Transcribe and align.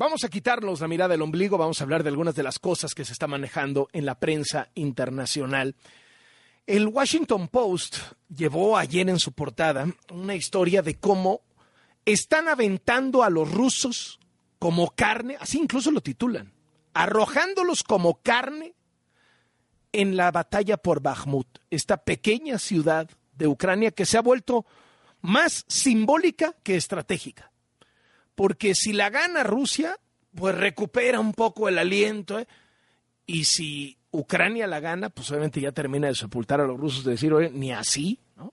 Vamos 0.00 0.24
a 0.24 0.30
quitarnos 0.30 0.80
la 0.80 0.88
mirada 0.88 1.10
del 1.10 1.20
ombligo, 1.20 1.58
vamos 1.58 1.78
a 1.78 1.84
hablar 1.84 2.02
de 2.02 2.08
algunas 2.08 2.34
de 2.34 2.42
las 2.42 2.58
cosas 2.58 2.94
que 2.94 3.04
se 3.04 3.12
está 3.12 3.26
manejando 3.26 3.90
en 3.92 4.06
la 4.06 4.18
prensa 4.18 4.70
internacional. 4.74 5.76
El 6.66 6.86
Washington 6.86 7.48
Post 7.48 7.98
llevó 8.34 8.78
ayer 8.78 9.10
en 9.10 9.18
su 9.18 9.34
portada 9.34 9.86
una 10.10 10.34
historia 10.34 10.80
de 10.80 10.98
cómo 10.98 11.42
están 12.06 12.48
aventando 12.48 13.22
a 13.22 13.28
los 13.28 13.52
rusos 13.52 14.18
como 14.58 14.88
carne, 14.88 15.36
así 15.38 15.58
incluso 15.58 15.90
lo 15.90 16.00
titulan, 16.00 16.50
arrojándolos 16.94 17.82
como 17.82 18.22
carne 18.22 18.72
en 19.92 20.16
la 20.16 20.30
batalla 20.30 20.78
por 20.78 21.02
Bakhmut, 21.02 21.58
esta 21.68 21.98
pequeña 21.98 22.58
ciudad 22.58 23.06
de 23.34 23.48
Ucrania 23.48 23.90
que 23.90 24.06
se 24.06 24.16
ha 24.16 24.22
vuelto 24.22 24.64
más 25.20 25.66
simbólica 25.68 26.56
que 26.62 26.76
estratégica. 26.76 27.49
Porque 28.34 28.74
si 28.74 28.92
la 28.92 29.10
gana 29.10 29.42
Rusia, 29.42 29.96
pues 30.34 30.54
recupera 30.54 31.20
un 31.20 31.32
poco 31.32 31.68
el 31.68 31.78
aliento. 31.78 32.38
¿eh? 32.38 32.46
Y 33.26 33.44
si 33.44 33.98
Ucrania 34.10 34.66
la 34.66 34.80
gana, 34.80 35.10
pues 35.10 35.30
obviamente 35.30 35.60
ya 35.60 35.72
termina 35.72 36.08
de 36.08 36.14
sepultar 36.14 36.60
a 36.60 36.66
los 36.66 36.78
rusos, 36.78 37.04
de 37.04 37.12
decir, 37.12 37.32
oye, 37.32 37.50
ni 37.50 37.72
así, 37.72 38.18
¿no? 38.36 38.50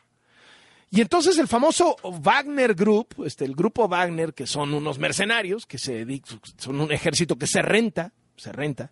Y 0.89 1.01
entonces 1.01 1.37
el 1.37 1.47
famoso 1.47 1.97
Wagner 2.03 2.73
Group, 2.73 3.23
este, 3.25 3.43
el 3.43 3.55
grupo 3.55 3.87
Wagner, 3.89 4.33
que 4.33 4.47
son 4.47 4.73
unos 4.73 4.99
mercenarios, 4.99 5.65
que 5.65 5.77
se, 5.77 6.05
son 6.57 6.79
un 6.79 6.91
ejército 6.91 7.37
que 7.37 7.47
se 7.47 7.61
renta, 7.61 8.13
se 8.37 8.53
renta, 8.53 8.91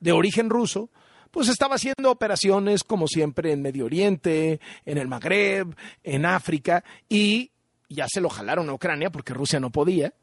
de 0.00 0.12
origen 0.12 0.48
ruso, 0.48 0.88
pues 1.30 1.48
estaba 1.48 1.74
haciendo 1.74 2.10
operaciones 2.10 2.82
como 2.82 3.08
siempre 3.08 3.52
en 3.52 3.60
Medio 3.60 3.84
Oriente, 3.84 4.60
en 4.86 4.98
el 4.98 5.08
Magreb, 5.08 5.74
en 6.02 6.24
África, 6.24 6.82
y 7.08 7.50
ya 7.90 8.06
se 8.08 8.20
lo 8.20 8.30
jalaron 8.30 8.70
a 8.70 8.74
Ucrania 8.74 9.10
porque 9.10 9.34
Rusia 9.34 9.60
no 9.60 9.70
podía. 9.70 10.14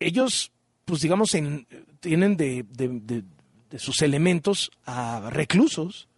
Ellos, 0.00 0.52
pues 0.84 1.00
digamos, 1.00 1.30
tienen 2.00 2.36
de, 2.36 3.24
sus 3.76 4.02
elementos 4.02 4.70
a 4.84 5.30
reclusos, 5.30 6.08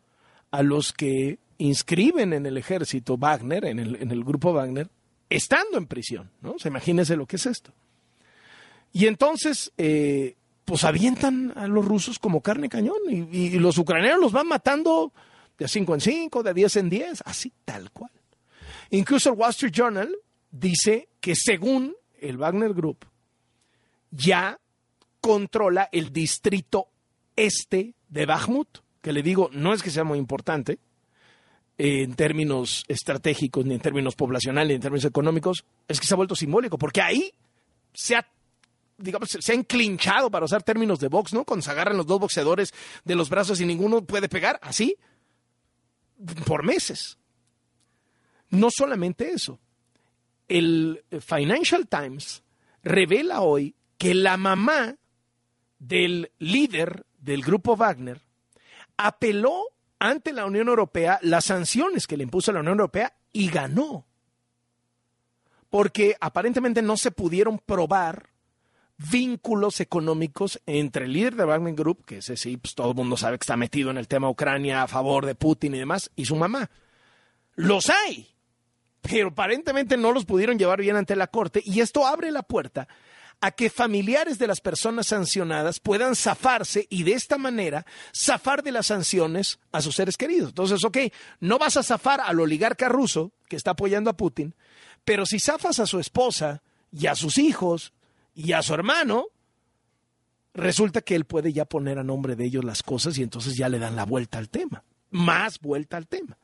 a 0.50 0.62
los 0.62 0.92
que 0.92 1.38
inscriben 1.58 2.32
en 2.32 2.46
el 2.46 2.56
ejército 2.56 3.16
Wagner, 3.16 3.64
en 3.64 3.78
el, 3.78 3.96
en 3.96 4.24
grupo 4.24 4.52
Wagner, 4.52 4.88
estando 5.28 5.78
en 5.78 5.86
prisión, 5.86 6.30
¿no? 6.40 6.52
O 6.52 6.58
sea, 6.58 6.70
imagínense 6.70 7.16
lo 7.16 7.26
que 7.26 7.36
es 7.36 7.46
esto. 7.46 7.72
Y 8.92 9.06
entonces, 9.06 9.72
eh, 9.78 10.34
pues 10.64 10.84
avientan 10.84 11.52
a 11.56 11.66
los 11.66 11.84
rusos 11.84 12.18
como 12.18 12.42
carne 12.42 12.68
cañón 12.68 12.98
y, 13.10 13.58
los 13.58 13.78
ucranianos 13.78 14.20
los 14.20 14.32
van 14.32 14.48
matando 14.48 15.12
de 15.58 15.68
5 15.68 15.94
en 15.94 16.00
5, 16.00 16.42
de 16.42 16.54
10 16.54 16.76
en 16.76 16.90
10, 16.90 17.22
así 17.24 17.52
tal 17.64 17.90
cual. 17.90 18.10
Incluso 18.90 19.30
el 19.30 19.38
Wall 19.38 19.50
Street 19.50 19.72
Journal 19.72 20.14
dice 20.50 21.08
que 21.20 21.34
según 21.34 21.94
el 22.20 22.36
Wagner 22.36 22.72
Group 22.72 23.04
ya 24.10 24.58
controla 25.20 25.88
el 25.92 26.12
distrito 26.12 26.88
este 27.36 27.94
de 28.08 28.26
Bakhmut, 28.26 28.78
que 29.00 29.12
le 29.12 29.22
digo, 29.22 29.50
no 29.52 29.72
es 29.72 29.82
que 29.82 29.90
sea 29.90 30.04
muy 30.04 30.18
importante 30.18 30.78
en 31.78 32.14
términos 32.14 32.84
estratégicos, 32.88 33.64
ni 33.64 33.74
en 33.74 33.80
términos 33.80 34.14
poblacionales, 34.14 34.68
ni 34.68 34.74
en 34.74 34.80
términos 34.82 35.04
económicos, 35.06 35.64
es 35.88 35.98
que 35.98 36.06
se 36.06 36.14
ha 36.14 36.16
vuelto 36.16 36.34
simbólico, 36.34 36.76
porque 36.76 37.00
ahí 37.00 37.32
se 37.94 38.16
ha 38.16 38.26
digamos, 39.00 39.30
se 39.30 39.52
han 39.52 39.64
clinchado, 39.64 40.30
para 40.30 40.44
usar 40.44 40.62
términos 40.62 41.00
de 41.00 41.08
box, 41.08 41.32
¿no? 41.32 41.44
Cuando 41.44 41.62
se 41.62 41.70
agarran 41.70 41.96
los 41.96 42.06
dos 42.06 42.20
boxeadores 42.20 42.72
de 43.04 43.14
los 43.14 43.30
brazos 43.30 43.60
y 43.60 43.66
ninguno 43.66 44.04
puede 44.04 44.28
pegar, 44.28 44.58
así, 44.62 44.96
por 46.44 46.64
meses. 46.64 47.18
No 48.50 48.68
solamente 48.70 49.30
eso. 49.30 49.58
El 50.48 51.02
Financial 51.20 51.88
Times 51.88 52.42
revela 52.82 53.40
hoy 53.40 53.74
que 54.00 54.14
la 54.14 54.38
mamá 54.38 54.96
del 55.78 56.32
líder 56.38 57.04
del 57.18 57.42
grupo 57.42 57.76
Wagner 57.76 58.22
apeló 58.96 59.60
ante 59.98 60.32
la 60.32 60.46
Unión 60.46 60.68
Europea 60.68 61.18
las 61.20 61.44
sanciones 61.44 62.06
que 62.06 62.16
le 62.16 62.22
impuso 62.22 62.50
la 62.50 62.60
Unión 62.60 62.78
Europea 62.78 63.12
y 63.30 63.50
ganó. 63.50 64.06
Porque 65.68 66.16
aparentemente 66.18 66.80
no 66.80 66.96
se 66.96 67.10
pudieron 67.10 67.58
probar 67.58 68.30
vínculos 68.96 69.80
económicos 69.80 70.62
entre 70.64 71.04
el 71.04 71.12
líder 71.12 71.36
de 71.36 71.44
Wagner 71.44 71.74
Group, 71.74 72.06
que 72.06 72.18
ese 72.18 72.38
sí, 72.38 72.56
pues 72.56 72.74
todo 72.74 72.92
el 72.92 72.96
mundo 72.96 73.18
sabe 73.18 73.36
que 73.36 73.42
está 73.42 73.58
metido 73.58 73.90
en 73.90 73.98
el 73.98 74.08
tema 74.08 74.30
Ucrania 74.30 74.82
a 74.82 74.88
favor 74.88 75.26
de 75.26 75.34
Putin 75.34 75.74
y 75.74 75.78
demás, 75.78 76.10
y 76.16 76.24
su 76.24 76.36
mamá. 76.36 76.70
Los 77.54 77.90
hay, 77.90 78.34
pero 79.02 79.28
aparentemente 79.28 79.98
no 79.98 80.10
los 80.12 80.24
pudieron 80.24 80.58
llevar 80.58 80.80
bien 80.80 80.96
ante 80.96 81.16
la 81.16 81.26
corte 81.26 81.60
y 81.62 81.80
esto 81.80 82.06
abre 82.06 82.30
la 82.30 82.42
puerta 82.42 82.88
a 83.40 83.50
que 83.52 83.70
familiares 83.70 84.38
de 84.38 84.46
las 84.46 84.60
personas 84.60 85.06
sancionadas 85.08 85.80
puedan 85.80 86.14
zafarse 86.14 86.86
y 86.90 87.04
de 87.04 87.12
esta 87.12 87.38
manera 87.38 87.86
zafar 88.14 88.62
de 88.62 88.72
las 88.72 88.88
sanciones 88.88 89.58
a 89.72 89.80
sus 89.80 89.96
seres 89.96 90.16
queridos. 90.16 90.50
Entonces, 90.50 90.84
ok, 90.84 90.98
no 91.40 91.58
vas 91.58 91.76
a 91.76 91.82
zafar 91.82 92.20
al 92.20 92.38
oligarca 92.38 92.88
ruso 92.88 93.32
que 93.48 93.56
está 93.56 93.72
apoyando 93.72 94.10
a 94.10 94.16
Putin, 94.16 94.54
pero 95.04 95.24
si 95.24 95.40
zafas 95.40 95.78
a 95.78 95.86
su 95.86 95.98
esposa 95.98 96.62
y 96.92 97.06
a 97.06 97.14
sus 97.14 97.38
hijos 97.38 97.94
y 98.34 98.52
a 98.52 98.62
su 98.62 98.74
hermano, 98.74 99.26
resulta 100.52 101.00
que 101.00 101.14
él 101.14 101.24
puede 101.24 101.52
ya 101.52 101.64
poner 101.64 101.98
a 101.98 102.04
nombre 102.04 102.36
de 102.36 102.44
ellos 102.44 102.64
las 102.64 102.82
cosas 102.82 103.16
y 103.16 103.22
entonces 103.22 103.56
ya 103.56 103.68
le 103.68 103.78
dan 103.78 103.96
la 103.96 104.04
vuelta 104.04 104.36
al 104.38 104.50
tema, 104.50 104.84
más 105.10 105.60
vuelta 105.60 105.96
al 105.96 106.08
tema. 106.08 106.36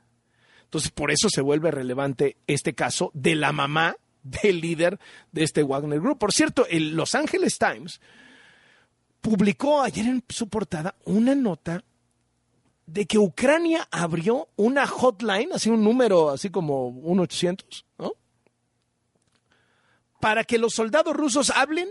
Entonces, 0.64 0.90
por 0.90 1.10
eso 1.10 1.28
se 1.28 1.42
vuelve 1.42 1.70
relevante 1.70 2.38
este 2.46 2.74
caso 2.74 3.10
de 3.14 3.36
la 3.36 3.52
mamá 3.52 3.96
del 4.30 4.60
líder 4.60 4.98
de 5.32 5.44
este 5.44 5.62
Wagner 5.62 6.00
Group. 6.00 6.18
Por 6.18 6.32
cierto, 6.32 6.66
el 6.68 6.94
Los 6.96 7.14
Angeles 7.14 7.58
Times 7.58 8.00
publicó 9.20 9.82
ayer 9.82 10.06
en 10.06 10.24
su 10.28 10.48
portada 10.48 10.94
una 11.04 11.34
nota 11.34 11.84
de 12.86 13.06
que 13.06 13.18
Ucrania 13.18 13.88
abrió 13.90 14.48
una 14.56 14.86
hotline, 14.86 15.52
así 15.52 15.68
un 15.70 15.82
número 15.82 16.30
así 16.30 16.50
como 16.50 16.92
1-800, 16.92 17.84
¿no? 17.98 18.12
para 20.20 20.44
que 20.44 20.58
los 20.58 20.74
soldados 20.74 21.14
rusos 21.14 21.50
hablen, 21.50 21.88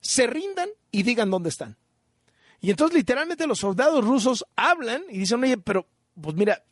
se 0.00 0.26
rindan 0.26 0.68
y 0.90 1.02
digan 1.02 1.30
dónde 1.30 1.48
están. 1.48 1.76
Y 2.60 2.70
entonces 2.70 2.96
literalmente 2.96 3.46
los 3.46 3.58
soldados 3.58 4.04
rusos 4.04 4.44
hablan 4.56 5.02
y 5.10 5.18
dicen, 5.18 5.42
oye, 5.42 5.58
pero 5.58 5.86
pues 6.20 6.34
mira, 6.34 6.64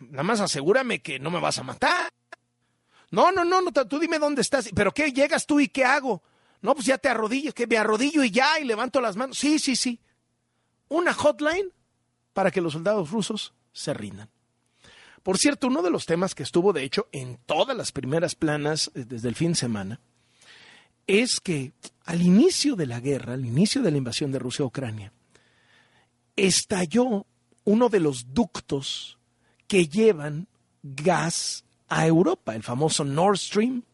nada 0.00 0.22
más 0.22 0.40
asegúrame 0.40 1.02
que 1.02 1.18
no 1.18 1.30
me 1.30 1.40
vas 1.40 1.58
a 1.58 1.64
matar. 1.64 2.13
No, 3.10 3.32
no, 3.32 3.44
no, 3.44 3.60
no, 3.60 3.72
tú 3.72 3.98
dime 3.98 4.18
dónde 4.18 4.42
estás. 4.42 4.70
¿Pero 4.74 4.92
qué? 4.92 5.12
¿Llegas 5.12 5.46
tú 5.46 5.60
y 5.60 5.68
qué 5.68 5.84
hago? 5.84 6.22
No, 6.62 6.74
pues 6.74 6.86
ya 6.86 6.98
te 6.98 7.08
arrodillo, 7.08 7.52
que 7.52 7.66
me 7.66 7.76
arrodillo 7.76 8.24
y 8.24 8.30
ya, 8.30 8.58
y 8.58 8.64
levanto 8.64 9.00
las 9.00 9.16
manos. 9.16 9.38
Sí, 9.38 9.58
sí, 9.58 9.76
sí. 9.76 10.00
Una 10.88 11.12
hotline 11.12 11.70
para 12.32 12.50
que 12.50 12.60
los 12.60 12.72
soldados 12.72 13.10
rusos 13.10 13.52
se 13.72 13.92
rindan. 13.94 14.28
Por 15.22 15.38
cierto, 15.38 15.68
uno 15.68 15.82
de 15.82 15.90
los 15.90 16.06
temas 16.06 16.34
que 16.34 16.42
estuvo, 16.42 16.72
de 16.72 16.84
hecho, 16.84 17.08
en 17.12 17.38
todas 17.46 17.76
las 17.76 17.92
primeras 17.92 18.34
planas 18.34 18.90
eh, 18.94 19.04
desde 19.06 19.28
el 19.28 19.34
fin 19.34 19.52
de 19.52 19.56
semana, 19.56 20.00
es 21.06 21.40
que 21.40 21.72
al 22.04 22.22
inicio 22.22 22.76
de 22.76 22.86
la 22.86 23.00
guerra, 23.00 23.34
al 23.34 23.44
inicio 23.44 23.82
de 23.82 23.90
la 23.90 23.98
invasión 23.98 24.32
de 24.32 24.38
Rusia 24.38 24.64
a 24.64 24.66
Ucrania, 24.66 25.12
estalló 26.36 27.26
uno 27.64 27.88
de 27.88 28.00
los 28.00 28.34
ductos 28.34 29.18
que 29.66 29.88
llevan 29.88 30.46
gas 30.82 31.64
a 31.94 32.08
Europa, 32.08 32.56
el 32.56 32.64
famoso 32.64 33.04
Nord 33.04 33.38
Stream. 33.38 33.84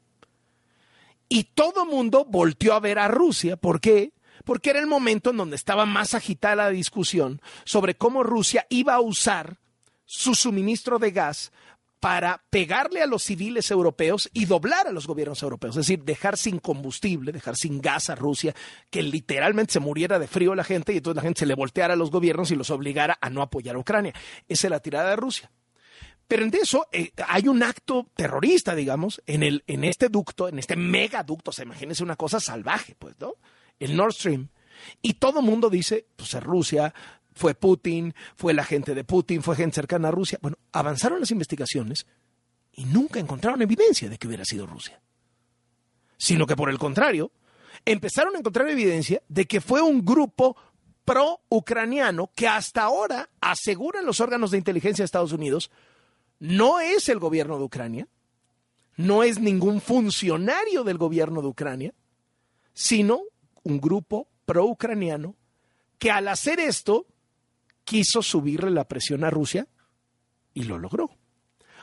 Y 1.28 1.44
todo 1.44 1.84
mundo 1.84 2.24
volteó 2.24 2.72
a 2.72 2.80
ver 2.80 2.98
a 2.98 3.08
Rusia. 3.08 3.58
¿Por 3.58 3.78
qué? 3.78 4.14
Porque 4.46 4.70
era 4.70 4.80
el 4.80 4.86
momento 4.86 5.30
en 5.30 5.36
donde 5.36 5.56
estaba 5.56 5.84
más 5.84 6.14
agitada 6.14 6.64
la 6.64 6.70
discusión 6.70 7.42
sobre 7.64 7.94
cómo 7.96 8.22
Rusia 8.22 8.66
iba 8.70 8.94
a 8.94 9.00
usar 9.00 9.58
su 10.06 10.34
suministro 10.34 10.98
de 10.98 11.10
gas 11.10 11.52
para 12.00 12.42
pegarle 12.48 13.02
a 13.02 13.06
los 13.06 13.22
civiles 13.22 13.70
europeos 13.70 14.30
y 14.32 14.46
doblar 14.46 14.86
a 14.86 14.92
los 14.92 15.06
gobiernos 15.06 15.42
europeos, 15.42 15.76
es 15.76 15.86
decir, 15.86 16.02
dejar 16.02 16.38
sin 16.38 16.58
combustible, 16.58 17.32
dejar 17.32 17.56
sin 17.56 17.82
gas 17.82 18.08
a 18.08 18.14
Rusia, 18.14 18.54
que 18.88 19.02
literalmente 19.02 19.74
se 19.74 19.80
muriera 19.80 20.18
de 20.18 20.26
frío 20.26 20.54
la 20.54 20.64
gente 20.64 20.94
y 20.94 20.96
entonces 20.96 21.16
la 21.16 21.22
gente 21.22 21.40
se 21.40 21.46
le 21.46 21.54
volteara 21.54 21.92
a 21.92 21.98
los 21.98 22.10
gobiernos 22.10 22.50
y 22.50 22.56
los 22.56 22.70
obligara 22.70 23.18
a 23.20 23.28
no 23.28 23.42
apoyar 23.42 23.76
a 23.76 23.78
Ucrania. 23.78 24.14
Esa 24.48 24.68
es 24.68 24.70
la 24.70 24.80
tirada 24.80 25.10
de 25.10 25.16
Rusia. 25.16 25.50
Pero 26.30 26.44
en 26.44 26.54
eso 26.54 26.86
eh, 26.92 27.10
hay 27.26 27.48
un 27.48 27.60
acto 27.60 28.06
terrorista, 28.14 28.76
digamos, 28.76 29.20
en, 29.26 29.42
el, 29.42 29.64
en 29.66 29.82
este 29.82 30.08
ducto, 30.08 30.46
en 30.46 30.60
este 30.60 30.76
megaducto, 30.76 31.50
se 31.50 31.64
imagínense 31.64 32.04
una 32.04 32.14
cosa 32.14 32.38
salvaje, 32.38 32.94
pues, 32.96 33.16
¿no? 33.18 33.34
El 33.80 33.96
Nord 33.96 34.12
Stream. 34.12 34.48
Y 35.02 35.14
todo 35.14 35.42
mundo 35.42 35.68
dice, 35.68 36.06
pues 36.14 36.32
es 36.32 36.40
Rusia, 36.40 36.94
fue 37.32 37.56
Putin, 37.56 38.14
fue 38.36 38.54
la 38.54 38.62
gente 38.62 38.94
de 38.94 39.02
Putin, 39.02 39.42
fue 39.42 39.56
gente 39.56 39.74
cercana 39.74 40.06
a 40.06 40.10
Rusia. 40.12 40.38
Bueno, 40.40 40.56
avanzaron 40.70 41.18
las 41.18 41.32
investigaciones 41.32 42.06
y 42.74 42.84
nunca 42.84 43.18
encontraron 43.18 43.60
evidencia 43.62 44.08
de 44.08 44.16
que 44.16 44.28
hubiera 44.28 44.44
sido 44.44 44.68
Rusia. 44.68 45.02
Sino 46.16 46.46
que 46.46 46.54
por 46.54 46.70
el 46.70 46.78
contrario, 46.78 47.32
empezaron 47.84 48.36
a 48.36 48.38
encontrar 48.38 48.68
evidencia 48.68 49.20
de 49.26 49.46
que 49.46 49.60
fue 49.60 49.82
un 49.82 50.04
grupo 50.04 50.56
pro-ucraniano 51.04 52.30
que 52.36 52.46
hasta 52.46 52.84
ahora, 52.84 53.30
aseguran 53.40 54.06
los 54.06 54.20
órganos 54.20 54.52
de 54.52 54.58
inteligencia 54.58 55.02
de 55.02 55.06
Estados 55.06 55.32
Unidos, 55.32 55.72
no 56.40 56.80
es 56.80 57.08
el 57.08 57.18
gobierno 57.18 57.58
de 57.58 57.64
Ucrania, 57.64 58.08
no 58.96 59.22
es 59.22 59.38
ningún 59.38 59.80
funcionario 59.80 60.82
del 60.84 60.98
gobierno 60.98 61.40
de 61.40 61.48
Ucrania, 61.48 61.94
sino 62.72 63.20
un 63.62 63.80
grupo 63.80 64.28
pro-ucraniano 64.44 65.36
que 65.98 66.10
al 66.10 66.28
hacer 66.28 66.58
esto 66.60 67.06
quiso 67.84 68.22
subirle 68.22 68.70
la 68.70 68.88
presión 68.88 69.22
a 69.22 69.30
Rusia 69.30 69.68
y 70.54 70.64
lo 70.64 70.78
logró. 70.78 71.10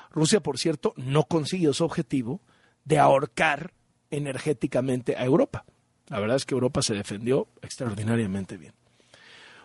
Rusia, 0.09 0.41
por 0.41 0.57
cierto, 0.57 0.93
no 0.97 1.23
consiguió 1.23 1.73
su 1.73 1.85
objetivo 1.85 2.41
de 2.85 2.99
ahorcar 2.99 3.73
energéticamente 4.09 5.15
a 5.15 5.25
Europa. 5.25 5.65
La 6.07 6.19
verdad 6.19 6.37
es 6.37 6.45
que 6.45 6.55
Europa 6.55 6.81
se 6.81 6.93
defendió 6.93 7.47
extraordinariamente 7.61 8.57
bien. 8.57 8.73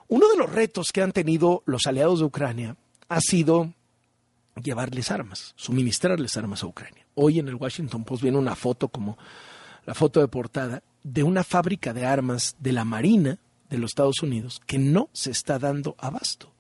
Uno 0.09 0.29
de 0.29 0.37
los 0.37 0.53
retos 0.53 0.93
que 0.93 1.01
han 1.01 1.13
tenido 1.13 1.63
los 1.65 1.87
aliados 1.87 2.19
de 2.19 2.27
Ucrania 2.27 2.77
ha 3.09 3.21
sido 3.21 3.73
llevarles 4.61 5.11
armas, 5.11 5.55
suministrarles 5.57 6.37
armas 6.37 6.63
a 6.63 6.67
Ucrania. 6.67 7.07
Hoy 7.15 7.39
en 7.39 7.49
el 7.49 7.55
Washington 7.55 8.05
Post 8.05 8.23
viene 8.23 8.39
una 8.39 8.55
foto 8.55 8.89
como 8.89 9.17
la 9.85 9.95
foto 9.95 10.21
de 10.21 10.29
portada 10.29 10.83
de 11.03 11.23
una 11.23 11.45
fábrica 11.45 11.93
de 11.93 12.07
armas 12.07 12.57
de 12.59 12.73
la 12.73 12.85
Marina 12.85 13.39
de 13.69 13.79
los 13.79 13.91
Estados 13.91 14.23
Unidos 14.23 14.61
que 14.67 14.79
no 14.79 15.09
se 15.13 15.31
está 15.31 15.59
dando 15.59 15.97
abasto. 15.99 16.53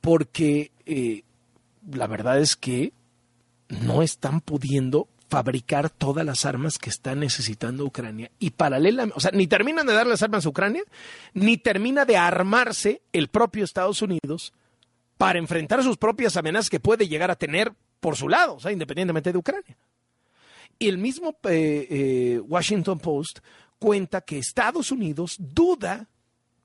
Porque 0.00 0.72
eh, 0.86 1.22
la 1.90 2.06
verdad 2.06 2.40
es 2.40 2.56
que 2.56 2.92
no 3.68 4.02
están 4.02 4.40
pudiendo 4.40 5.08
fabricar 5.28 5.88
todas 5.88 6.26
las 6.26 6.44
armas 6.44 6.78
que 6.78 6.90
está 6.90 7.14
necesitando 7.14 7.86
Ucrania. 7.86 8.30
Y 8.38 8.50
paralelamente, 8.50 9.16
o 9.16 9.20
sea, 9.20 9.30
ni 9.32 9.46
terminan 9.46 9.86
de 9.86 9.94
dar 9.94 10.06
las 10.06 10.22
armas 10.22 10.44
a 10.44 10.48
Ucrania, 10.50 10.82
ni 11.32 11.56
termina 11.56 12.04
de 12.04 12.18
armarse 12.18 13.00
el 13.12 13.28
propio 13.28 13.64
Estados 13.64 14.02
Unidos 14.02 14.52
para 15.18 15.38
enfrentar 15.38 15.82
sus 15.82 15.96
propias 15.96 16.36
amenazas 16.36 16.70
que 16.70 16.80
puede 16.80 17.08
llegar 17.08 17.30
a 17.30 17.36
tener 17.36 17.72
por 18.00 18.16
su 18.16 18.28
lado, 18.28 18.58
sea, 18.58 18.72
independientemente 18.72 19.32
de 19.32 19.38
Ucrania. 19.38 19.76
Y 20.78 20.88
el 20.88 20.98
mismo 20.98 21.36
eh, 21.44 21.86
eh, 21.90 22.40
Washington 22.40 22.98
Post 22.98 23.38
cuenta 23.78 24.20
que 24.20 24.38
Estados 24.38 24.90
Unidos 24.90 25.36
duda 25.38 26.08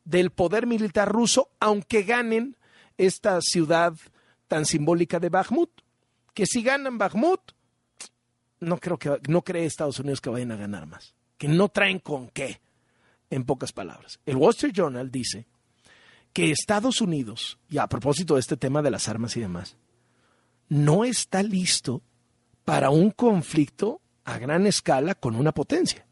del 0.06 0.32
poder 0.32 0.66
militar 0.66 1.12
ruso, 1.12 1.50
aunque 1.60 2.04
ganen 2.04 2.56
esta 2.98 3.40
ciudad 3.42 3.94
tan 4.48 4.66
simbólica 4.66 5.20
de 5.20 5.30
Bakhmut, 5.30 5.70
que 6.34 6.46
si 6.46 6.64
ganan 6.64 6.98
Bakhmut, 6.98 7.42
no 8.60 8.78
creo 8.80 8.98
que 8.98 9.20
no 9.28 9.44
cree 9.44 9.66
Estados 9.66 10.00
Unidos 10.00 10.22
que 10.22 10.30
vayan 10.30 10.52
a 10.52 10.56
ganar 10.56 10.88
más, 10.88 11.14
que 11.38 11.48
no 11.48 11.70
traen 11.70 12.00
con 12.00 12.30
qué, 12.30 12.60
en 13.30 13.44
pocas 13.44 13.72
palabras. 13.72 14.20
El 14.26 14.38
Wall 14.38 14.52
Street 14.52 14.74
Journal 14.74 15.12
dice 15.12 15.46
que 16.38 16.52
Estados 16.52 17.02
Unidos, 17.02 17.58
y 17.68 17.80
a 17.80 17.88
propósito 17.88 18.36
de 18.36 18.42
este 18.42 18.58
tema 18.58 18.84
de 18.84 18.92
las 18.92 19.10
armas 19.10 19.36
y 19.36 19.40
demás, 19.40 19.76
no 20.70 21.04
está 21.04 21.42
listo 21.42 22.04
para 22.64 22.92
un 22.92 23.10
conflicto 23.10 24.02
a 24.24 24.38
gran 24.38 24.68
escala 24.68 25.16
con 25.16 25.36
una 25.36 25.52
potencia. 25.52 26.06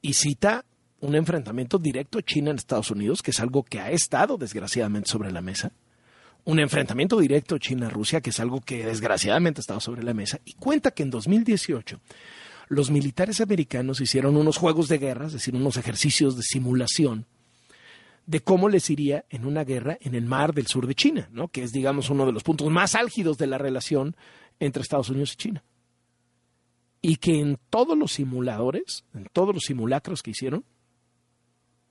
Y 0.00 0.12
cita 0.12 0.64
un 1.00 1.16
enfrentamiento 1.16 1.78
directo 1.78 2.20
China 2.20 2.52
en 2.52 2.58
Estados 2.58 2.92
Unidos, 2.92 3.20
que 3.20 3.32
es 3.32 3.40
algo 3.40 3.64
que 3.64 3.80
ha 3.80 3.90
estado 3.90 4.38
desgraciadamente 4.38 5.10
sobre 5.10 5.32
la 5.32 5.40
mesa 5.40 5.72
un 6.44 6.60
enfrentamiento 6.60 7.18
directo 7.18 7.58
China-Rusia, 7.58 8.20
que 8.20 8.30
es 8.30 8.38
algo 8.38 8.60
que 8.60 8.86
desgraciadamente 8.86 9.58
ha 9.58 9.62
estado 9.62 9.80
sobre 9.80 10.04
la 10.04 10.14
mesa, 10.14 10.40
y 10.44 10.52
cuenta 10.52 10.92
que 10.92 11.02
en 11.02 11.10
2018 11.10 12.00
los 12.68 12.92
militares 12.92 13.40
americanos 13.40 14.00
hicieron 14.00 14.36
unos 14.36 14.58
juegos 14.58 14.88
de 14.88 14.98
guerra, 14.98 15.26
es 15.26 15.32
decir, 15.32 15.56
unos 15.56 15.76
ejercicios 15.76 16.36
de 16.36 16.44
simulación 16.44 17.26
de 18.28 18.40
cómo 18.40 18.68
les 18.68 18.90
iría 18.90 19.24
en 19.30 19.46
una 19.46 19.64
guerra 19.64 19.96
en 20.02 20.14
el 20.14 20.26
mar 20.26 20.52
del 20.52 20.66
sur 20.66 20.86
de 20.86 20.94
China, 20.94 21.30
¿no? 21.32 21.48
que 21.48 21.62
es, 21.62 21.72
digamos, 21.72 22.10
uno 22.10 22.26
de 22.26 22.32
los 22.32 22.42
puntos 22.42 22.68
más 22.68 22.94
álgidos 22.94 23.38
de 23.38 23.46
la 23.46 23.56
relación 23.56 24.16
entre 24.60 24.82
Estados 24.82 25.08
Unidos 25.08 25.32
y 25.32 25.36
China. 25.36 25.64
Y 27.00 27.16
que 27.16 27.40
en 27.40 27.58
todos 27.70 27.96
los 27.96 28.12
simuladores, 28.12 29.06
en 29.14 29.28
todos 29.32 29.54
los 29.54 29.64
simulacros 29.64 30.22
que 30.22 30.32
hicieron, 30.32 30.66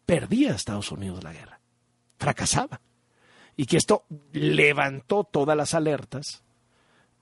perdía 0.06 0.54
Estados 0.54 0.92
Unidos 0.92 1.24
la 1.24 1.34
guerra, 1.34 1.60
fracasaba 2.20 2.82
y 3.56 3.66
que 3.66 3.78
esto 3.78 4.06
levantó 4.32 5.24
todas 5.24 5.58
las 5.58 5.74
alertas 5.74 6.44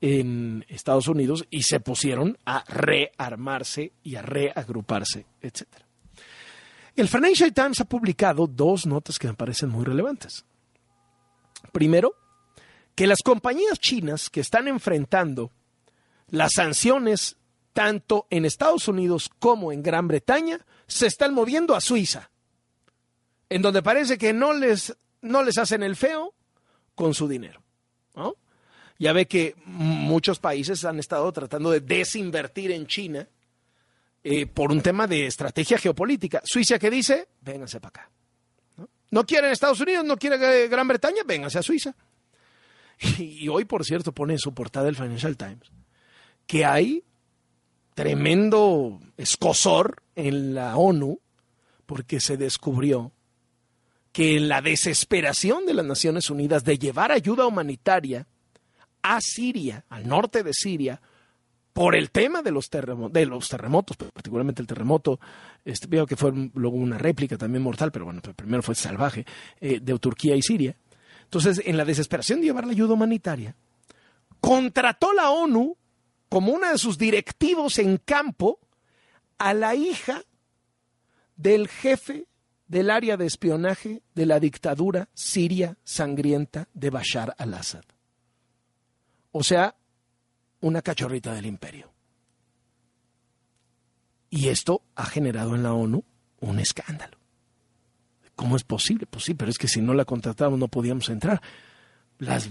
en 0.01 0.65
Estados 0.67 1.07
Unidos 1.07 1.47
y 1.49 1.63
se 1.63 1.79
pusieron 1.79 2.37
a 2.45 2.65
rearmarse 2.67 3.93
y 4.03 4.17
a 4.17 4.21
reagruparse, 4.21 5.25
etc. 5.39 5.63
El 6.95 7.09
Financial 7.09 7.53
Times 7.53 7.81
ha 7.81 7.85
publicado 7.85 8.47
dos 8.47 8.85
notas 8.85 9.19
que 9.19 9.27
me 9.27 9.33
parecen 9.33 9.69
muy 9.69 9.83
relevantes. 9.83 10.45
Primero, 11.71 12.15
que 12.95 13.05
las 13.05 13.21
compañías 13.21 13.79
chinas 13.79 14.29
que 14.29 14.39
están 14.39 14.67
enfrentando 14.67 15.51
las 16.29 16.53
sanciones 16.55 17.37
tanto 17.73 18.25
en 18.29 18.45
Estados 18.45 18.87
Unidos 18.87 19.29
como 19.39 19.73
en 19.73 19.83
Gran 19.83 20.07
Bretaña 20.07 20.65
se 20.87 21.07
están 21.07 21.33
moviendo 21.33 21.75
a 21.75 21.81
Suiza, 21.81 22.31
en 23.49 23.61
donde 23.61 23.83
parece 23.83 24.17
que 24.17 24.31
no 24.31 24.53
les 24.53 24.95
no 25.21 25.43
les 25.43 25.57
hacen 25.57 25.83
el 25.83 25.95
feo 25.97 26.33
con 26.93 27.13
su 27.13 27.27
dinero. 27.27 27.61
Ya 28.97 29.11
ve 29.11 29.27
que 29.27 29.55
muchos 29.65 30.39
países 30.39 30.85
han 30.85 30.99
estado 30.99 31.29
tratando 31.33 31.69
de 31.69 31.81
desinvertir 31.81 32.71
en 32.71 32.87
China 32.87 33.27
eh, 34.27 34.47
por 34.47 34.71
un 34.71 34.81
tema 34.81 35.05
de 35.05 35.27
estrategia 35.27 35.77
geopolítica. 35.77 36.41
Suiza 36.43 36.79
que 36.79 36.89
dice, 36.89 37.27
vénganse 37.41 37.79
para 37.79 37.89
acá. 37.89 38.09
¿No? 38.75 38.89
¿No 39.11 39.23
quieren 39.23 39.51
Estados 39.51 39.79
Unidos? 39.81 40.03
¿No 40.03 40.17
quieren 40.17 40.41
Gran 40.67 40.87
Bretaña? 40.87 41.21
Vénganse 41.23 41.59
a 41.59 41.61
Suiza. 41.61 41.95
Y, 43.19 43.47
hoy, 43.49 43.65
por 43.65 43.85
cierto, 43.85 44.13
pone 44.13 44.33
en 44.33 44.39
su 44.39 44.51
portada 44.51 44.89
el 44.89 44.95
Financial 44.95 45.37
Times 45.37 45.71
que 46.47 46.65
hay 46.65 47.03
tremendo 47.93 48.99
escosor 49.15 50.01
en 50.15 50.55
la 50.55 50.75
ONU 50.75 51.19
porque 51.85 52.19
se 52.19 52.35
descubrió 52.35 53.11
que 54.11 54.39
la 54.39 54.61
desesperación 54.61 55.67
de 55.67 55.75
las 55.75 55.85
Naciones 55.85 56.31
Unidas 56.31 56.63
de 56.63 56.79
llevar 56.79 57.11
ayuda 57.11 57.45
humanitaria 57.45 58.25
a 59.03 59.19
Siria, 59.21 59.85
al 59.89 60.07
norte 60.07 60.41
de 60.41 60.53
Siria, 60.53 60.99
por 61.75 61.93
el 61.93 62.09
tema 62.09 62.41
de 62.41 62.51
los, 62.51 62.69
terremotos, 62.69 63.97
de 63.97 64.05
particularmente 64.05 64.61
el 64.61 64.67
terremoto, 64.67 65.19
este, 65.65 65.87
veo 65.87 66.07
que 66.07 66.15
fue 66.15 66.31
luego 66.53 66.77
una 66.77 66.97
réplica 66.97 67.37
también 67.37 67.61
mortal, 67.61 67.91
pero 67.91 68.05
bueno, 68.05 68.21
primero 68.21 68.63
fue 68.63 68.75
salvaje, 68.75 69.25
eh, 69.59 69.81
de 69.81 69.99
Turquía 69.99 70.37
y 70.37 70.41
Siria. 70.41 70.77
Entonces, 71.23 71.61
en 71.65 71.75
la 71.75 71.83
desesperación 71.83 72.39
de 72.39 72.45
llevar 72.45 72.65
la 72.65 72.71
ayuda 72.71 72.93
humanitaria, 72.93 73.57
contrató 74.39 75.11
la 75.11 75.31
ONU 75.31 75.75
como 76.29 76.53
una 76.53 76.71
de 76.71 76.77
sus 76.77 76.97
directivos 76.97 77.77
en 77.77 77.97
campo 77.97 78.61
a 79.37 79.53
la 79.53 79.75
hija 79.75 80.23
del 81.35 81.67
jefe 81.67 82.25
del 82.69 82.89
área 82.89 83.17
de 83.17 83.25
espionaje 83.25 84.01
de 84.13 84.25
la 84.25 84.39
dictadura 84.39 85.09
siria 85.13 85.77
sangrienta 85.83 86.69
de 86.73 86.89
Bashar 86.89 87.35
al-Assad. 87.37 87.83
O 89.33 89.43
sea, 89.43 89.75
una 90.65 90.81
cachorrita 90.81 91.31
del 91.31 91.45
imperio. 91.45 91.93
Y 94.31 94.49
esto 94.49 94.81
ha 94.95 95.05
generado 95.05 95.53
en 95.53 95.61
la 95.61 95.73
ONU 95.73 96.03
un 96.39 96.59
escándalo. 96.59 97.19
¿Cómo 98.35 98.55
es 98.55 98.63
posible? 98.63 99.05
Pues 99.05 99.25
sí, 99.25 99.35
pero 99.35 99.51
es 99.51 99.59
que 99.59 99.67
si 99.67 99.79
no 99.79 99.93
la 99.93 100.05
contratamos 100.05 100.57
no 100.57 100.67
podíamos 100.67 101.07
entrar. 101.09 101.39
Las 102.17 102.49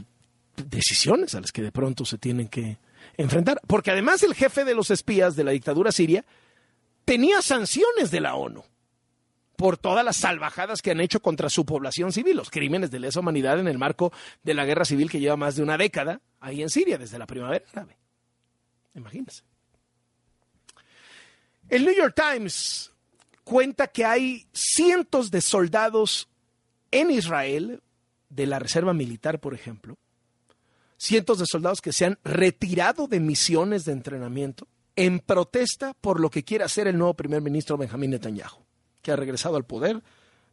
decisiones 0.57 1.35
a 1.35 1.41
las 1.41 1.51
que 1.51 1.63
de 1.63 1.73
pronto 1.73 2.05
se 2.05 2.17
tienen 2.17 2.47
que 2.47 2.79
enfrentar. 3.17 3.61
Porque 3.67 3.91
además 3.91 4.23
el 4.23 4.35
jefe 4.35 4.65
de 4.65 4.77
los 4.77 4.93
espías 4.93 5.35
de 5.35 5.43
la 5.43 5.51
dictadura 5.51 5.91
siria 5.91 6.25
tenía 7.05 7.43
sanciones 7.43 8.13
de 8.13 8.21
la 8.21 8.37
ONU 8.37 8.63
por 9.57 9.77
todas 9.77 10.05
las 10.05 10.19
salvajadas 10.19 10.83
que 10.83 10.93
han 10.93 11.01
hecho 11.01 11.19
contra 11.19 11.51
su 11.51 11.67
población 11.67 12.13
civil, 12.13 12.37
los 12.37 12.51
crímenes 12.51 12.93
de 12.93 13.01
lesa 13.01 13.19
humanidad 13.19 13.59
en 13.59 13.67
el 13.67 13.79
marco 13.79 14.13
de 14.45 14.55
la 14.55 14.65
guerra 14.65 14.85
civil 14.85 15.11
que 15.11 15.19
lleva 15.19 15.37
más 15.37 15.57
de 15.57 15.65
una 15.65 15.77
década 15.77 16.21
ahí 16.39 16.63
en 16.63 16.71
Siria, 16.71 16.97
desde 16.97 17.19
la 17.19 17.27
primavera 17.27 17.65
árabe. 17.73 17.99
Imagínense. 18.95 19.43
El 21.69 21.85
New 21.85 21.95
York 21.95 22.15
Times 22.15 22.93
cuenta 23.43 23.89
que 23.89 24.05
hay 24.05 24.47
cientos 24.53 25.31
de 25.31 25.41
soldados 25.41 26.29
en 26.91 27.11
Israel, 27.11 27.83
de 28.29 28.47
la 28.47 28.59
Reserva 28.59 28.95
Militar, 28.95 29.41
por 29.41 29.55
ejemplo, 29.55 29.97
cientos 30.97 31.39
de 31.39 31.47
soldados 31.47 31.81
que 31.81 31.93
se 31.93 32.05
han 32.05 32.19
retirado 32.25 33.07
de 33.07 33.21
misiones 33.21 33.85
de 33.85 33.93
entrenamiento 33.93 34.67
en 34.97 35.19
protesta 35.19 35.95
por 36.01 36.21
lo 36.21 36.31
que 36.31 36.45
quiere 36.45 36.65
hacer 36.65 36.87
el 36.87 36.97
nuevo 36.97 37.15
primer 37.15 37.43
ministro 37.43 37.77
Benjamín 37.77 38.11
Netanyahu 38.11 38.65
que 39.05 39.13
ha 39.13 39.17
regresado 39.17 39.57
al 39.57 39.65
poder 39.65 40.03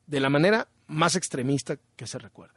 de 0.05 0.19
la 0.19 0.29
manera 0.29 0.67
más 0.87 1.15
extremista 1.15 1.77
que 1.95 2.05
se 2.05 2.19
recuerde. 2.19 2.53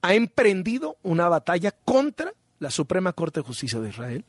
Ha 0.00 0.14
emprendido 0.14 0.96
una 1.02 1.28
batalla 1.28 1.70
contra 1.70 2.32
la 2.58 2.70
Suprema 2.70 3.12
Corte 3.12 3.40
de 3.40 3.46
Justicia 3.46 3.78
de 3.78 3.90
Israel 3.90 4.24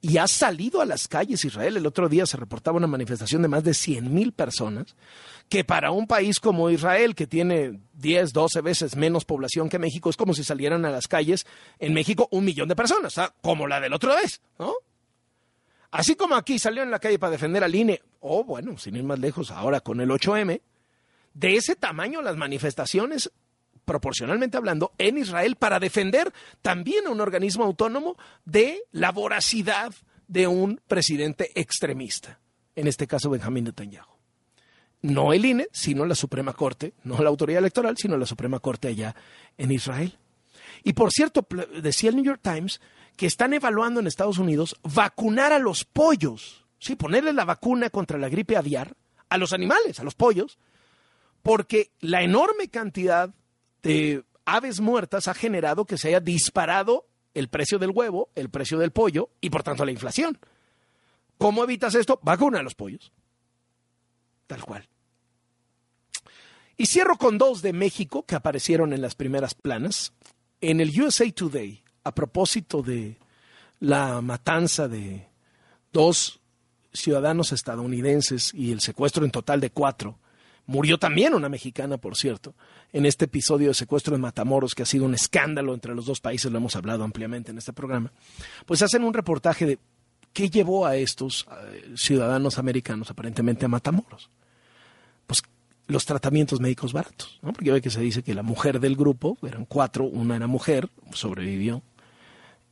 y 0.00 0.18
ha 0.18 0.28
salido 0.28 0.80
a 0.80 0.86
las 0.86 1.08
calles 1.08 1.44
Israel. 1.44 1.76
El 1.76 1.86
otro 1.86 2.08
día 2.08 2.26
se 2.26 2.36
reportaba 2.36 2.76
una 2.76 2.86
manifestación 2.86 3.42
de 3.42 3.48
más 3.48 3.64
de 3.64 3.74
100 3.74 4.12
mil 4.12 4.32
personas, 4.32 4.94
que 5.48 5.64
para 5.64 5.90
un 5.90 6.06
país 6.06 6.40
como 6.40 6.70
Israel, 6.70 7.14
que 7.14 7.26
tiene 7.26 7.80
10, 7.94 8.32
12 8.32 8.60
veces 8.60 8.96
menos 8.96 9.24
población 9.24 9.68
que 9.68 9.78
México, 9.78 10.10
es 10.10 10.16
como 10.16 10.34
si 10.34 10.44
salieran 10.44 10.84
a 10.84 10.90
las 10.90 11.08
calles 11.08 11.46
en 11.78 11.94
México 11.94 12.28
un 12.30 12.44
millón 12.44 12.68
de 12.68 12.76
personas, 12.76 13.14
como 13.40 13.66
la 13.66 13.80
del 13.80 13.92
otro 13.92 14.14
vez, 14.14 14.40
¿no? 14.58 14.74
Así 15.90 16.16
como 16.16 16.36
aquí 16.36 16.58
salió 16.58 16.82
en 16.82 16.90
la 16.90 16.98
calle 16.98 17.18
para 17.18 17.32
defender 17.32 17.64
al 17.64 17.74
INE, 17.74 18.02
o 18.20 18.44
bueno, 18.44 18.76
sin 18.76 18.96
ir 18.96 19.04
más 19.04 19.18
lejos, 19.18 19.50
ahora 19.50 19.80
con 19.80 20.00
el 20.00 20.10
8M, 20.10 20.60
de 21.32 21.56
ese 21.56 21.76
tamaño 21.76 22.20
las 22.20 22.36
manifestaciones, 22.36 23.30
proporcionalmente 23.88 24.58
hablando, 24.58 24.92
en 24.98 25.16
Israel 25.16 25.56
para 25.56 25.80
defender 25.80 26.30
también 26.60 27.06
a 27.06 27.10
un 27.10 27.22
organismo 27.22 27.64
autónomo 27.64 28.18
de 28.44 28.82
la 28.92 29.12
voracidad 29.12 29.94
de 30.28 30.46
un 30.46 30.78
presidente 30.86 31.50
extremista, 31.54 32.38
en 32.76 32.86
este 32.86 33.06
caso 33.06 33.30
Benjamín 33.30 33.64
Netanyahu. 33.64 34.12
No 35.00 35.32
el 35.32 35.46
INE, 35.46 35.68
sino 35.72 36.04
la 36.04 36.14
Suprema 36.14 36.52
Corte, 36.52 36.92
no 37.02 37.22
la 37.22 37.30
autoridad 37.30 37.60
electoral, 37.60 37.96
sino 37.96 38.18
la 38.18 38.26
Suprema 38.26 38.60
Corte 38.60 38.88
allá 38.88 39.16
en 39.56 39.72
Israel. 39.72 40.18
Y 40.84 40.92
por 40.92 41.10
cierto, 41.10 41.46
decía 41.80 42.10
el 42.10 42.16
New 42.16 42.24
York 42.26 42.40
Times 42.42 42.82
que 43.16 43.26
están 43.26 43.54
evaluando 43.54 44.00
en 44.00 44.06
Estados 44.06 44.36
Unidos 44.36 44.76
vacunar 44.82 45.54
a 45.54 45.58
los 45.58 45.86
pollos, 45.86 46.66
sí, 46.78 46.94
ponerle 46.94 47.32
la 47.32 47.46
vacuna 47.46 47.88
contra 47.88 48.18
la 48.18 48.28
gripe 48.28 48.54
aviar 48.54 48.94
a 49.30 49.38
los 49.38 49.54
animales, 49.54 49.98
a 49.98 50.04
los 50.04 50.14
pollos, 50.14 50.58
porque 51.42 51.92
la 52.00 52.22
enorme 52.22 52.68
cantidad 52.68 53.34
de 53.82 54.24
aves 54.44 54.80
muertas 54.80 55.28
ha 55.28 55.34
generado 55.34 55.84
que 55.84 55.98
se 55.98 56.08
haya 56.08 56.20
disparado 56.20 57.06
el 57.34 57.48
precio 57.48 57.78
del 57.78 57.90
huevo, 57.90 58.30
el 58.34 58.50
precio 58.50 58.78
del 58.78 58.90
pollo 58.90 59.30
y 59.40 59.50
por 59.50 59.62
tanto 59.62 59.84
la 59.84 59.92
inflación. 59.92 60.38
¿Cómo 61.36 61.62
evitas 61.62 61.94
esto? 61.94 62.18
Vacuna 62.22 62.60
a 62.60 62.62
los 62.62 62.74
pollos. 62.74 63.12
Tal 64.46 64.64
cual. 64.64 64.88
Y 66.76 66.86
cierro 66.86 67.16
con 67.16 67.38
dos 67.38 67.62
de 67.62 67.72
México 67.72 68.24
que 68.24 68.34
aparecieron 68.34 68.92
en 68.92 69.02
las 69.02 69.14
primeras 69.14 69.54
planas. 69.54 70.12
En 70.60 70.80
el 70.80 71.00
USA 71.00 71.30
Today 71.30 71.82
a 72.04 72.14
propósito 72.14 72.82
de 72.82 73.18
la 73.80 74.20
matanza 74.20 74.88
de 74.88 75.28
dos 75.92 76.40
ciudadanos 76.92 77.52
estadounidenses 77.52 78.52
y 78.54 78.72
el 78.72 78.80
secuestro 78.80 79.24
en 79.24 79.30
total 79.30 79.60
de 79.60 79.70
cuatro. 79.70 80.18
Murió 80.68 80.98
también 80.98 81.32
una 81.32 81.48
mexicana, 81.48 81.96
por 81.96 82.14
cierto, 82.14 82.54
en 82.92 83.06
este 83.06 83.24
episodio 83.24 83.68
de 83.68 83.74
secuestro 83.74 84.14
de 84.14 84.20
Matamoros, 84.20 84.74
que 84.74 84.82
ha 84.82 84.86
sido 84.86 85.06
un 85.06 85.14
escándalo 85.14 85.72
entre 85.72 85.94
los 85.94 86.04
dos 86.04 86.20
países, 86.20 86.52
lo 86.52 86.58
hemos 86.58 86.76
hablado 86.76 87.04
ampliamente 87.04 87.52
en 87.52 87.56
este 87.56 87.72
programa. 87.72 88.12
Pues 88.66 88.82
hacen 88.82 89.02
un 89.02 89.14
reportaje 89.14 89.64
de 89.64 89.78
qué 90.34 90.50
llevó 90.50 90.84
a 90.84 90.96
estos 90.96 91.48
eh, 91.50 91.94
ciudadanos 91.96 92.58
americanos 92.58 93.10
aparentemente 93.10 93.64
a 93.64 93.68
Matamoros. 93.68 94.28
Pues 95.26 95.42
los 95.86 96.04
tratamientos 96.04 96.60
médicos 96.60 96.92
baratos, 96.92 97.38
¿no? 97.40 97.54
porque 97.54 97.72
ve 97.72 97.80
que 97.80 97.88
se 97.88 98.02
dice 98.02 98.22
que 98.22 98.34
la 98.34 98.42
mujer 98.42 98.78
del 98.78 98.94
grupo, 98.94 99.38
eran 99.46 99.64
cuatro, 99.64 100.04
una 100.04 100.36
era 100.36 100.48
mujer, 100.48 100.90
sobrevivió, 101.12 101.82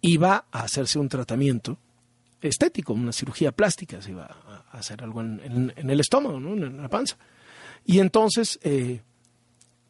iba 0.03 0.45
a 0.53 0.61
hacerse 0.65 0.99
un 0.99 1.09
tratamiento 1.09 1.79
estético, 2.43 2.93
una 2.93 3.15
cirugía 3.15 3.53
plástica, 3.53 4.03
se 4.03 4.11
iba 4.11 4.27
a 4.71 4.77
hacer 4.77 5.03
algo 5.03 5.23
en, 5.23 5.73
el 5.75 5.99
estómago, 5.99 6.39
¿no? 6.39 6.53
en 6.53 6.83
la 6.83 6.91
panza. 6.91 7.17
Y 7.87 8.01
entonces, 8.01 8.59
eh, 8.63 9.01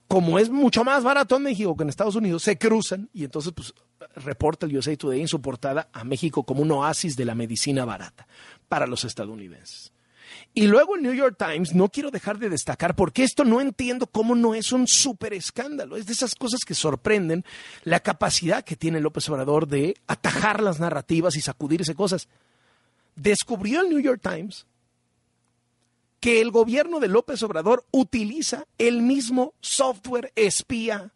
como 0.07 0.39
es 0.39 0.51
mucho 0.51 0.85
más 0.85 1.03
barato 1.03 1.37
en 1.37 1.45
México 1.45 1.75
que 1.77 1.83
en 1.83 1.89
Estados 1.89 2.15
Unidos, 2.15 2.43
se 2.43 2.59
cruzan 2.59 3.09
y 3.15 3.25
entonces 3.25 3.53
pues, 3.57 3.75
reporta 4.17 4.67
el 4.67 4.77
USA 4.77 4.95
Today 4.97 5.23
en 5.23 5.29
su 5.29 5.41
portada 5.41 5.89
a 5.93 6.05
México 6.05 6.45
como 6.45 6.61
un 6.61 6.71
oasis 6.71 7.17
de 7.17 7.25
la 7.25 7.35
medicina 7.35 7.87
barata 7.87 8.29
para 8.69 8.87
los 8.87 9.05
estadounidenses. 9.05 9.93
Y 10.53 10.67
luego 10.67 10.97
el 10.97 11.03
New 11.03 11.15
York 11.15 11.37
Times, 11.39 11.75
no 11.75 11.89
quiero 11.89 12.11
dejar 12.11 12.39
de 12.39 12.51
destacar, 12.51 12.95
porque 12.95 13.25
esto 13.25 13.45
no 13.45 13.61
entiendo 13.61 14.07
cómo 14.07 14.35
no 14.35 14.55
es 14.55 14.73
un 14.73 14.87
súper 14.87 15.33
escándalo. 15.33 15.97
Es 15.97 16.07
de 16.07 16.13
esas 16.13 16.35
cosas 16.35 16.61
que 16.67 16.75
sorprenden 16.75 17.45
la 17.85 18.01
capacidad 18.01 18.65
que 18.65 18.77
tiene 18.77 19.01
López 19.01 19.29
Obrador 19.31 19.69
de 19.69 19.97
atajar 20.07 20.63
las 20.63 20.81
narrativas 20.81 21.37
y 21.37 21.41
sacudirse 21.41 21.95
cosas. 21.95 22.29
Descubrió 23.15 23.81
el 23.81 23.89
New 23.89 24.01
York 24.01 24.21
Times 24.23 24.67
que 26.27 26.41
el 26.41 26.51
gobierno 26.51 26.99
de 26.99 27.07
López 27.07 27.41
Obrador 27.45 27.85
utiliza 27.93 28.67
el 28.79 29.01
mismo 29.01 29.55
software 29.61 30.33
espía 30.35 31.13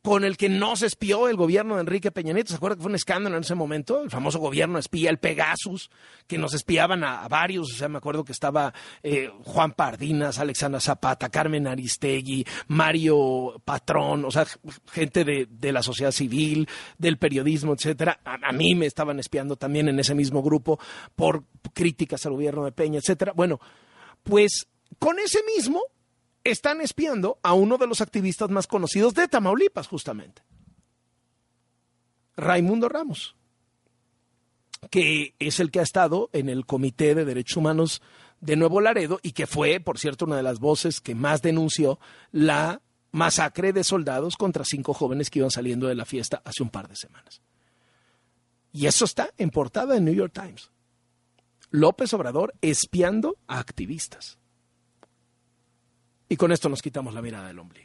con 0.00 0.24
el 0.24 0.38
que 0.38 0.48
no 0.48 0.76
se 0.76 0.86
espió 0.86 1.28
el 1.28 1.36
gobierno 1.36 1.74
de 1.74 1.82
Enrique 1.82 2.10
Peña 2.10 2.32
Nieto. 2.32 2.52
¿Se 2.52 2.56
acuerda 2.56 2.76
que 2.76 2.80
fue 2.80 2.88
un 2.88 2.94
escándalo 2.94 3.36
en 3.36 3.42
ese 3.42 3.54
momento? 3.54 4.02
El 4.02 4.10
famoso 4.10 4.38
gobierno 4.38 4.78
espía, 4.78 5.10
el 5.10 5.18
Pegasus, 5.18 5.90
que 6.26 6.38
nos 6.38 6.54
espiaban 6.54 7.04
a, 7.04 7.28
varios. 7.28 7.70
O 7.70 7.76
sea, 7.76 7.90
me 7.90 7.98
acuerdo 7.98 8.24
que 8.24 8.32
estaba 8.32 8.72
eh, 9.02 9.30
Juan 9.44 9.72
Pardinas, 9.72 10.38
Alexandra 10.38 10.80
Zapata, 10.80 11.28
Carmen 11.28 11.66
Aristegui, 11.66 12.46
Mario 12.68 13.60
Patrón, 13.62 14.24
o 14.24 14.30
sea, 14.30 14.46
gente 14.90 15.22
de, 15.26 15.72
la 15.72 15.82
sociedad 15.82 16.12
civil, 16.12 16.66
del 16.96 17.18
periodismo, 17.18 17.74
etcétera. 17.74 18.20
A, 18.24 18.38
a, 18.42 18.52
mí 18.52 18.74
me 18.74 18.86
estaban 18.86 19.20
espiando 19.20 19.56
también 19.56 19.88
en 19.88 20.00
ese 20.00 20.14
mismo 20.14 20.42
grupo 20.42 20.78
por 21.14 21.44
críticas 21.74 22.24
al 22.24 22.32
gobierno 22.32 22.64
de 22.64 22.72
Peña, 22.72 23.00
etcétera. 23.00 23.34
Bueno, 23.36 23.60
pues 24.26 24.66
con 24.98 25.18
ese 25.18 25.40
mismo 25.54 25.82
están 26.44 26.80
espiando 26.80 27.38
a 27.42 27.54
uno 27.54 27.78
de 27.78 27.86
los 27.86 28.00
activistas 28.00 28.50
más 28.50 28.66
conocidos 28.66 29.14
de 29.14 29.28
Tamaulipas, 29.28 29.86
justamente. 29.86 30.42
Raimundo 32.36 32.88
Ramos, 32.88 33.36
que 34.90 35.34
es 35.38 35.60
el 35.60 35.70
que 35.70 35.80
ha 35.80 35.84
estado 35.84 36.28
en 36.32 36.48
el 36.48 36.66
Comité 36.66 37.14
de 37.14 37.24
Derechos 37.24 37.56
Humanos 37.56 38.02
de 38.40 38.56
Nuevo 38.56 38.80
Laredo 38.80 39.18
y 39.22 39.32
que 39.32 39.46
fue, 39.46 39.80
por 39.80 39.98
cierto, 39.98 40.26
una 40.26 40.36
de 40.36 40.42
las 40.42 40.58
voces 40.58 41.00
que 41.00 41.14
más 41.14 41.40
denunció 41.40 41.98
la 42.32 42.82
masacre 43.12 43.72
de 43.72 43.84
soldados 43.84 44.36
contra 44.36 44.64
cinco 44.64 44.92
jóvenes 44.92 45.30
que 45.30 45.38
iban 45.38 45.50
saliendo 45.50 45.86
de 45.86 45.94
la 45.94 46.04
fiesta 46.04 46.42
hace 46.44 46.62
un 46.62 46.68
par 46.68 46.88
de 46.88 46.96
semanas. 46.96 47.40
Y 48.72 48.86
eso 48.86 49.06
está 49.06 49.30
en 49.38 49.50
portada 49.50 49.96
en 49.96 50.04
New 50.04 50.14
York 50.14 50.32
Times. 50.34 50.70
López 51.70 52.12
Obrador 52.14 52.54
espiando 52.60 53.36
a 53.46 53.58
activistas. 53.58 54.38
Y 56.28 56.36
con 56.36 56.52
esto 56.52 56.68
nos 56.68 56.82
quitamos 56.82 57.14
la 57.14 57.22
mirada 57.22 57.48
del 57.48 57.58
ombligo. 57.58 57.74